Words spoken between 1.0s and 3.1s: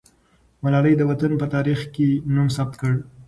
وطن په تاریخ کې نوم ثبت کړ.